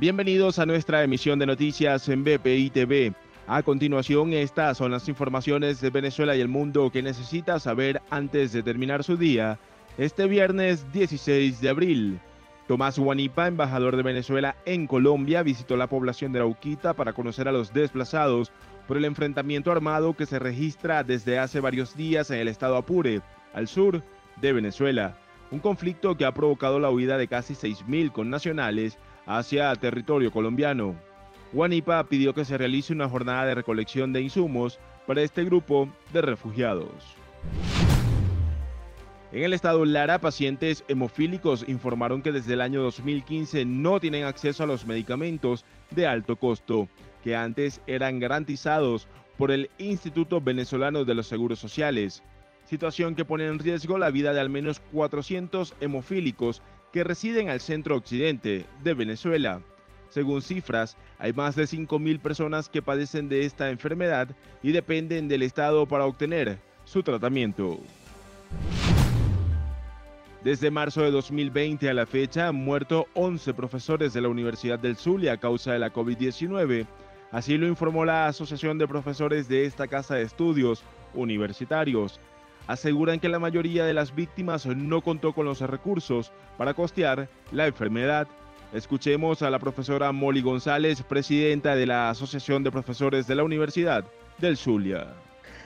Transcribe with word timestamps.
Bienvenidos 0.00 0.60
a 0.60 0.66
nuestra 0.66 1.02
emisión 1.02 1.40
de 1.40 1.46
noticias 1.46 2.08
en 2.08 2.22
BPI 2.22 2.70
TV. 2.70 3.14
A 3.48 3.64
continuación, 3.64 4.32
estas 4.32 4.78
son 4.78 4.92
las 4.92 5.08
informaciones 5.08 5.80
de 5.80 5.90
Venezuela 5.90 6.36
y 6.36 6.40
el 6.40 6.46
mundo 6.46 6.92
que 6.92 7.02
necesita 7.02 7.58
saber 7.58 8.00
antes 8.08 8.52
de 8.52 8.62
terminar 8.62 9.02
su 9.02 9.16
día, 9.16 9.58
este 9.98 10.28
viernes 10.28 10.86
16 10.92 11.60
de 11.60 11.68
abril. 11.68 12.20
Tomás 12.68 12.96
Guanipa, 12.96 13.48
embajador 13.48 13.96
de 13.96 14.04
Venezuela 14.04 14.54
en 14.66 14.86
Colombia, 14.86 15.42
visitó 15.42 15.76
la 15.76 15.88
población 15.88 16.30
de 16.32 16.38
Arauquita 16.38 16.94
para 16.94 17.12
conocer 17.12 17.48
a 17.48 17.52
los 17.52 17.72
desplazados 17.72 18.52
por 18.86 18.98
el 18.98 19.04
enfrentamiento 19.04 19.72
armado 19.72 20.14
que 20.14 20.26
se 20.26 20.38
registra 20.38 21.02
desde 21.02 21.40
hace 21.40 21.58
varios 21.58 21.96
días 21.96 22.30
en 22.30 22.38
el 22.38 22.46
estado 22.46 22.76
Apure, 22.76 23.20
al 23.52 23.66
sur 23.66 24.04
de 24.40 24.52
Venezuela. 24.52 25.18
Un 25.50 25.58
conflicto 25.58 26.16
que 26.16 26.24
ha 26.24 26.32
provocado 26.32 26.78
la 26.78 26.90
huida 26.90 27.18
de 27.18 27.26
casi 27.26 27.54
6.000 27.54 28.12
connacionales 28.12 28.96
hacia 29.28 29.74
territorio 29.76 30.32
colombiano. 30.32 30.96
Guanipa 31.52 32.02
pidió 32.04 32.34
que 32.34 32.44
se 32.44 32.58
realice 32.58 32.92
una 32.92 33.08
jornada 33.08 33.44
de 33.44 33.54
recolección 33.54 34.12
de 34.12 34.22
insumos 34.22 34.80
para 35.06 35.22
este 35.22 35.44
grupo 35.44 35.88
de 36.12 36.22
refugiados. 36.22 36.88
En 39.30 39.44
el 39.44 39.52
estado 39.52 39.84
Lara, 39.84 40.20
pacientes 40.20 40.84
hemofílicos 40.88 41.68
informaron 41.68 42.22
que 42.22 42.32
desde 42.32 42.54
el 42.54 42.62
año 42.62 42.82
2015 42.82 43.66
no 43.66 44.00
tienen 44.00 44.24
acceso 44.24 44.64
a 44.64 44.66
los 44.66 44.86
medicamentos 44.86 45.66
de 45.90 46.06
alto 46.06 46.36
costo, 46.36 46.88
que 47.22 47.36
antes 47.36 47.82
eran 47.86 48.20
garantizados 48.20 49.06
por 49.36 49.50
el 49.50 49.68
Instituto 49.76 50.40
Venezolano 50.40 51.04
de 51.04 51.14
los 51.14 51.26
Seguros 51.26 51.58
Sociales, 51.58 52.22
situación 52.64 53.14
que 53.14 53.26
pone 53.26 53.46
en 53.46 53.58
riesgo 53.58 53.98
la 53.98 54.10
vida 54.10 54.32
de 54.32 54.40
al 54.40 54.48
menos 54.48 54.80
400 54.92 55.74
hemofílicos 55.80 56.62
que 56.92 57.04
residen 57.04 57.48
al 57.48 57.60
centro 57.60 57.96
occidente 57.96 58.64
de 58.82 58.94
Venezuela. 58.94 59.60
Según 60.10 60.42
cifras, 60.42 60.96
hay 61.18 61.32
más 61.32 61.54
de 61.54 61.64
5.000 61.64 62.20
personas 62.20 62.68
que 62.68 62.82
padecen 62.82 63.28
de 63.28 63.44
esta 63.44 63.70
enfermedad 63.70 64.28
y 64.62 64.72
dependen 64.72 65.28
del 65.28 65.42
Estado 65.42 65.86
para 65.86 66.06
obtener 66.06 66.58
su 66.84 67.02
tratamiento. 67.02 67.78
Desde 70.42 70.70
marzo 70.70 71.02
de 71.02 71.10
2020 71.10 71.90
a 71.90 71.94
la 71.94 72.06
fecha 72.06 72.48
han 72.48 72.56
muerto 72.56 73.06
11 73.14 73.52
profesores 73.54 74.12
de 74.14 74.20
la 74.20 74.28
Universidad 74.28 74.78
del 74.78 74.96
Zulia 74.96 75.32
a 75.32 75.36
causa 75.36 75.72
de 75.72 75.80
la 75.80 75.92
COVID-19. 75.92 76.86
Así 77.32 77.58
lo 77.58 77.66
informó 77.66 78.04
la 78.04 78.28
Asociación 78.28 78.78
de 78.78 78.88
Profesores 78.88 79.48
de 79.48 79.66
esta 79.66 79.88
Casa 79.88 80.14
de 80.14 80.22
Estudios 80.22 80.82
Universitarios 81.12 82.20
aseguran 82.68 83.18
que 83.18 83.28
la 83.28 83.40
mayoría 83.40 83.84
de 83.84 83.94
las 83.94 84.14
víctimas 84.14 84.66
no 84.66 85.00
contó 85.00 85.32
con 85.32 85.46
los 85.46 85.60
recursos 85.60 86.30
para 86.56 86.74
costear 86.74 87.28
la 87.50 87.66
enfermedad. 87.66 88.28
Escuchemos 88.72 89.42
a 89.42 89.50
la 89.50 89.58
profesora 89.58 90.12
Molly 90.12 90.42
González, 90.42 91.02
presidenta 91.02 91.74
de 91.74 91.86
la 91.86 92.10
Asociación 92.10 92.62
de 92.62 92.70
Profesores 92.70 93.26
de 93.26 93.34
la 93.34 93.42
Universidad 93.42 94.04
del 94.36 94.58
Zulia. 94.58 95.08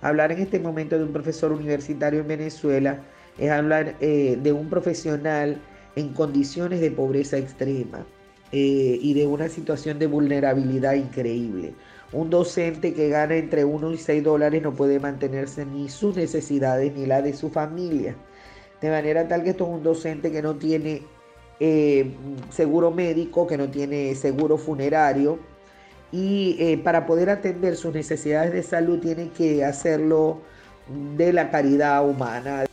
Hablar 0.00 0.30
en 0.32 0.38
este 0.38 0.60
momento 0.60 0.96
de 0.96 1.04
un 1.04 1.12
profesor 1.12 1.50
universitario 1.50 2.20
en 2.20 2.28
Venezuela 2.28 3.00
es 3.38 3.50
hablar 3.50 3.96
eh, 4.00 4.38
de 4.40 4.52
un 4.52 4.70
profesional 4.70 5.58
en 5.96 6.12
condiciones 6.12 6.80
de 6.80 6.92
pobreza 6.92 7.36
extrema 7.36 8.06
eh, 8.52 8.98
y 9.00 9.14
de 9.14 9.26
una 9.26 9.48
situación 9.48 9.98
de 9.98 10.06
vulnerabilidad 10.06 10.94
increíble. 10.94 11.74
Un 12.14 12.30
docente 12.30 12.94
que 12.94 13.08
gana 13.08 13.34
entre 13.34 13.64
1 13.64 13.90
y 13.90 13.98
6 13.98 14.22
dólares 14.22 14.62
no 14.62 14.72
puede 14.72 15.00
mantenerse 15.00 15.66
ni 15.66 15.88
sus 15.88 16.14
necesidades 16.14 16.94
ni 16.94 17.06
la 17.06 17.20
de 17.20 17.32
su 17.32 17.50
familia. 17.50 18.14
De 18.80 18.88
manera 18.88 19.26
tal 19.26 19.42
que 19.42 19.50
esto 19.50 19.64
es 19.64 19.70
un 19.70 19.82
docente 19.82 20.30
que 20.30 20.40
no 20.40 20.54
tiene 20.54 21.02
eh, 21.58 22.12
seguro 22.50 22.92
médico, 22.92 23.48
que 23.48 23.58
no 23.58 23.68
tiene 23.68 24.14
seguro 24.14 24.58
funerario 24.58 25.40
y 26.12 26.56
eh, 26.60 26.78
para 26.78 27.04
poder 27.04 27.30
atender 27.30 27.74
sus 27.74 27.92
necesidades 27.92 28.52
de 28.52 28.62
salud 28.62 29.00
tiene 29.00 29.30
que 29.30 29.64
hacerlo 29.64 30.40
de 31.16 31.32
la 31.32 31.50
caridad 31.50 32.08
humana. 32.08 32.64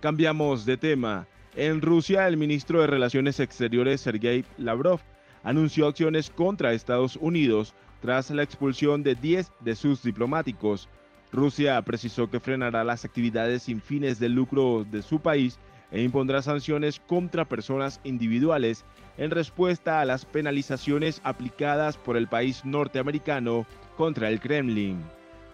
Cambiamos 0.00 0.64
de 0.64 0.78
tema. 0.78 1.26
En 1.54 1.82
Rusia, 1.82 2.26
el 2.26 2.38
ministro 2.38 2.80
de 2.80 2.86
Relaciones 2.86 3.40
Exteriores, 3.40 4.00
Sergei 4.00 4.46
Lavrov, 4.56 5.00
anunció 5.42 5.86
acciones 5.86 6.30
contra 6.30 6.72
Estados 6.72 7.16
Unidos 7.16 7.74
tras 8.00 8.30
la 8.30 8.42
expulsión 8.42 9.02
de 9.02 9.14
10 9.14 9.50
de 9.60 9.74
sus 9.74 10.02
diplomáticos. 10.02 10.88
Rusia 11.32 11.80
precisó 11.82 12.28
que 12.30 12.40
frenará 12.40 12.82
las 12.82 13.04
actividades 13.04 13.64
sin 13.64 13.80
fines 13.80 14.18
de 14.18 14.28
lucro 14.28 14.84
de 14.90 15.02
su 15.02 15.20
país 15.20 15.58
e 15.92 16.02
impondrá 16.02 16.42
sanciones 16.42 17.00
contra 17.00 17.44
personas 17.44 18.00
individuales 18.04 18.84
en 19.18 19.30
respuesta 19.30 20.00
a 20.00 20.04
las 20.04 20.24
penalizaciones 20.24 21.20
aplicadas 21.24 21.96
por 21.96 22.16
el 22.16 22.26
país 22.26 22.64
norteamericano 22.64 23.66
contra 23.96 24.28
el 24.28 24.40
Kremlin. 24.40 25.02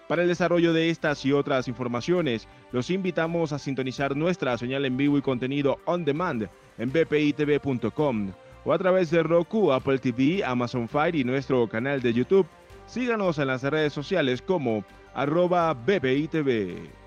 Para 0.08 0.22
el 0.22 0.28
desarrollo 0.28 0.72
de 0.72 0.90
estas 0.90 1.24
y 1.24 1.32
otras 1.32 1.66
informaciones, 1.66 2.46
los 2.70 2.90
invitamos 2.90 3.52
a 3.52 3.58
sintonizar 3.58 4.16
nuestra 4.16 4.56
señal 4.56 4.84
en 4.84 4.96
vivo 4.96 5.18
y 5.18 5.22
contenido 5.22 5.78
on 5.84 6.04
demand 6.04 6.48
en 6.78 6.92
bpitv.com 6.92 8.32
o 8.66 8.72
a 8.72 8.78
través 8.78 9.10
de 9.10 9.22
Roku, 9.22 9.72
Apple 9.72 9.98
TV, 9.98 10.44
Amazon 10.44 10.88
Fire 10.88 11.14
y 11.14 11.22
nuestro 11.22 11.68
canal 11.68 12.02
de 12.02 12.12
YouTube. 12.12 12.46
Síganos 12.86 13.38
en 13.38 13.46
las 13.46 13.62
redes 13.62 13.92
sociales 13.92 14.42
como 14.42 14.84
arroba 15.14 15.72
BPITV. 15.72 17.05